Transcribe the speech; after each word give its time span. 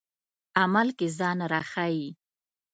عمل 0.61 0.87
کې 0.97 1.07
ځان 1.17 1.39
راښيي. 1.51 2.09